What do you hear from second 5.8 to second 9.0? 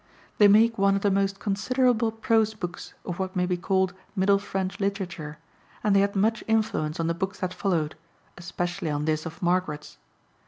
and they had much influence on the books that followed, especially